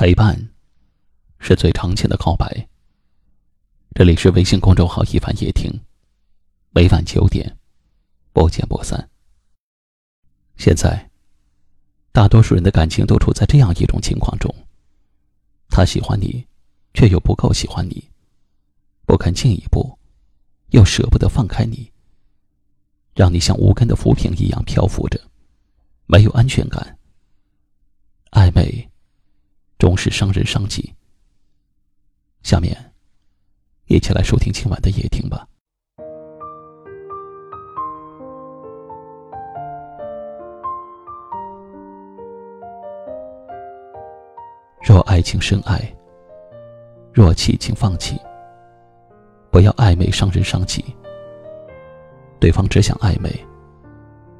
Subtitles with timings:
[0.00, 0.34] 陪伴，
[1.40, 2.66] 是最长情的告白。
[3.94, 5.70] 这里是微信公众号“一凡夜听”，
[6.72, 7.54] 每晚九点，
[8.32, 9.10] 不见不散。
[10.56, 11.10] 现在，
[12.12, 14.50] 大多数人的感情都处在这样一种情况中：
[15.68, 16.46] 他喜欢你，
[16.94, 18.02] 却又不够喜欢你，
[19.04, 19.98] 不肯进一步，
[20.70, 21.92] 又舍不得放开你，
[23.14, 25.20] 让你像无根的浮萍一样漂浮着，
[26.06, 26.98] 没有安全感。
[28.30, 28.89] 暧昧。
[29.80, 30.92] 终是伤人伤己。
[32.42, 32.76] 下面，
[33.86, 35.48] 一起来收听今晚的夜听吧。
[44.82, 45.80] 若爱情深爱，
[47.10, 48.20] 若弃请放弃。
[49.50, 50.84] 不要暧昧伤人伤己。
[52.38, 53.34] 对方只想暧昧，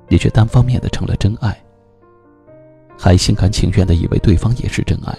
[0.07, 1.59] 你却单方面的成了真爱，
[2.99, 5.19] 还心甘情愿的以为对方也是真爱。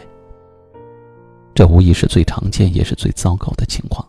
[1.54, 4.08] 这无疑是最常见也是最糟糕的情况。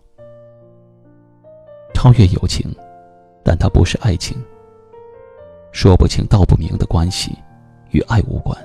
[1.93, 2.75] 超越友情，
[3.45, 4.37] 但它不是爱情。
[5.73, 7.37] 说不清道不明的关系，
[7.91, 8.57] 与爱无关。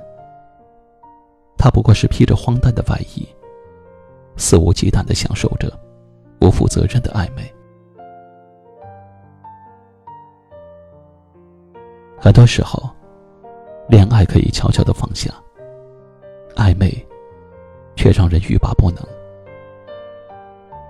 [1.58, 3.28] 它不过是披着荒诞的外衣，
[4.36, 5.72] 肆无忌惮的享受着
[6.40, 7.54] 不负责任的暧昧。
[12.20, 12.90] 很多时候，
[13.88, 15.34] 恋爱可以悄悄的放下，
[16.56, 17.07] 暧昧。
[18.08, 19.04] 却让人欲罢不能，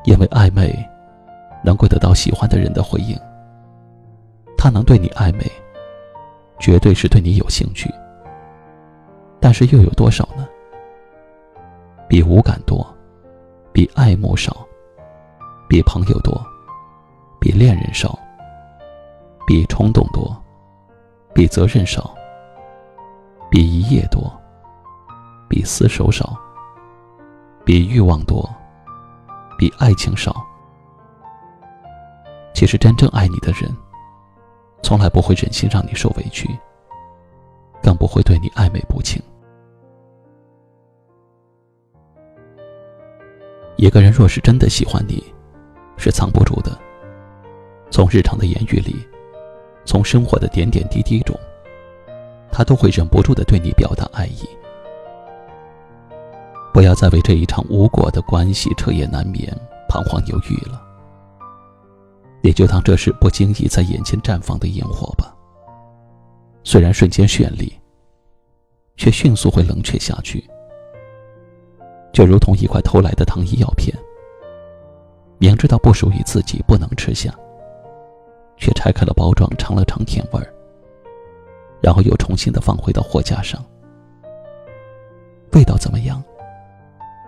[0.03, 0.71] 因为暧昧
[1.63, 3.19] 能够得到喜欢的人的回应，
[4.55, 5.51] 他能对你暧昧，
[6.59, 7.91] 绝对是对你有兴趣。
[9.39, 10.47] 但是又有多少呢？
[12.07, 12.85] 比无感多，
[13.73, 14.55] 比爱慕少，
[15.67, 16.39] 比朋友多，
[17.39, 18.15] 比恋人少，
[19.47, 20.39] 比冲动多，
[21.33, 22.13] 比责任少，
[23.49, 24.31] 比一夜多，
[25.49, 26.37] 比厮守少。
[27.67, 28.49] 比欲望多，
[29.57, 30.33] 比爱情少。
[32.53, 33.69] 其实真正爱你的人，
[34.81, 36.47] 从来不会忍心让你受委屈，
[37.83, 39.21] 更不会对你暧昧不清。
[43.75, 45.21] 一个人若是真的喜欢你，
[45.97, 46.71] 是藏不住的。
[47.91, 49.05] 从日常的言语里，
[49.83, 51.37] 从生活的点点滴滴中，
[52.49, 54.47] 他都会忍不住的对你表达爱意。
[56.77, 59.51] 不要再为这一场无果的关系彻夜难眠、
[59.89, 60.79] 彷徨犹豫了。
[62.43, 65.35] 也就当这是不经意在眼前绽放的烟火吧。
[66.63, 67.73] 虽然瞬间绚丽，
[68.95, 70.47] 却迅速会冷却下去，
[72.13, 73.91] 就如同一块偷来的糖衣药片，
[75.39, 77.33] 明知道不属于自己，不能吃下，
[78.55, 80.53] 却拆开了包装尝了尝甜味儿，
[81.81, 83.65] 然后又重新的放回到货架上，
[85.53, 86.23] 味道怎么样？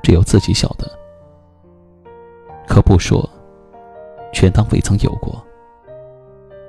[0.02, 0.90] 只有自己晓得，
[2.68, 3.28] 可不说，
[4.32, 5.44] 全当未曾有过。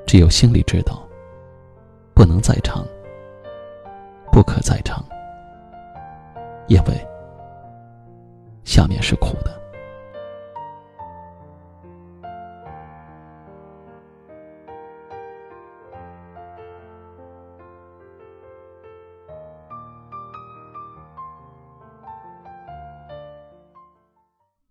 [0.06, 1.06] 只有心里知道，
[2.14, 2.84] 不能再长，
[4.32, 5.04] 不可再长，
[6.66, 7.06] 因为
[8.64, 9.59] 下面是苦的。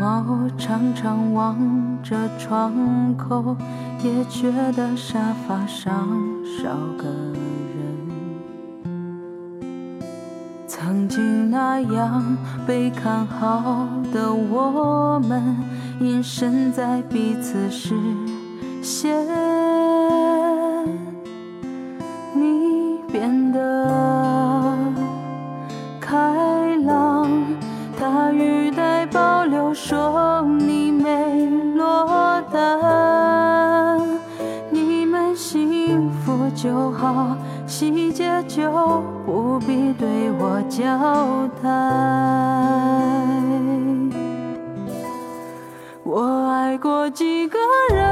[0.00, 0.24] 猫
[0.58, 1.56] 常常望
[2.02, 3.56] 着窗口，
[4.02, 6.08] 也觉得沙发上
[6.44, 7.34] 少个人。
[10.66, 15.56] 曾经那样被看好的我们，
[16.00, 17.94] 隐身在彼此视
[18.82, 19.53] 线。
[23.24, 24.68] 变得
[25.98, 27.30] 开朗，
[27.98, 33.98] 他语带保留说你没落单，
[34.68, 37.34] 你们幸福就好，
[37.66, 40.84] 细节就不必对我交
[41.62, 41.70] 代。
[46.02, 48.03] 我爱过几个人，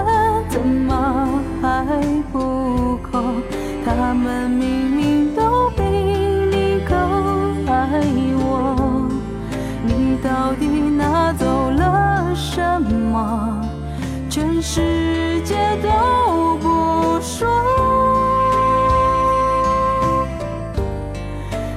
[14.64, 17.48] 世界都不说。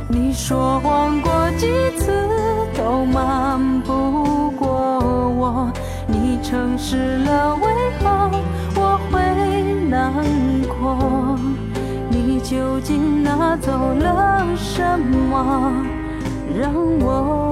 [0.07, 1.67] 你说谎过几
[1.97, 2.11] 次
[2.77, 4.69] 都瞒不过
[5.35, 5.71] 我，
[6.07, 7.63] 你诚实了为
[7.99, 8.29] 何
[8.75, 9.19] 我会
[9.89, 10.13] 难
[10.79, 11.39] 过？
[12.07, 15.73] 你究竟拿走了什么，
[16.55, 17.44] 让我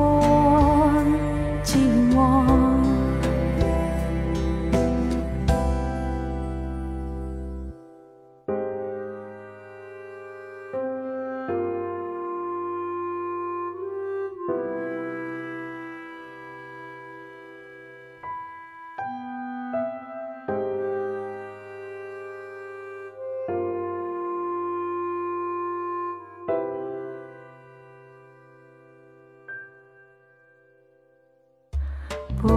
[32.43, 32.49] 不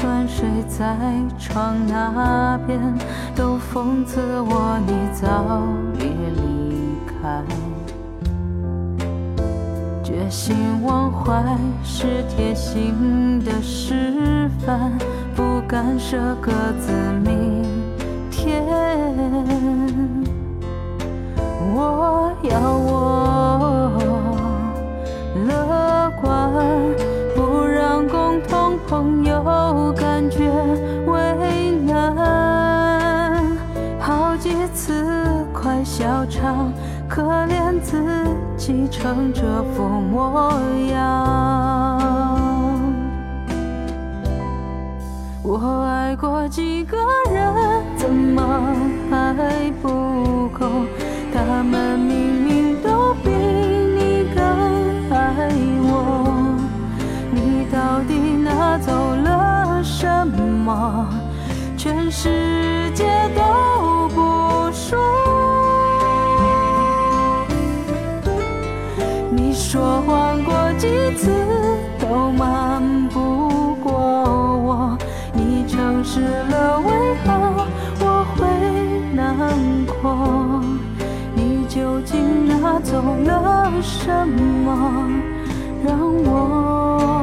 [0.00, 0.96] 管谁在
[1.38, 2.80] 窗那边，
[3.36, 5.62] 都讽刺我你早
[5.98, 6.04] 已
[6.40, 7.44] 离开。
[10.02, 14.90] 决心忘怀是贴心的示范，
[15.36, 16.50] 不敢舍各
[16.80, 16.90] 自
[17.22, 17.62] 明
[18.30, 18.64] 天。
[21.74, 23.92] 我要我
[25.46, 26.89] 乐观。
[28.90, 30.50] 朋友感觉
[31.06, 33.46] 为难，
[34.00, 36.72] 好几次快笑场，
[37.08, 38.02] 可怜自
[38.56, 39.42] 己成这
[39.72, 40.60] 副模
[40.90, 42.00] 样。
[45.44, 46.96] 我爱过几个
[47.32, 47.54] 人，
[47.96, 48.74] 怎么
[49.08, 50.66] 还不够？
[51.32, 52.29] 他们明
[62.10, 63.04] 世界
[63.36, 64.98] 都不说。
[69.30, 71.30] 你说谎过几次
[72.00, 74.98] 都瞒不过我，
[75.32, 77.64] 你诚实了为何
[78.00, 78.48] 我会
[79.14, 79.48] 难
[80.02, 80.60] 过？
[81.32, 85.08] 你究竟拿走了什么，
[85.86, 87.19] 让我？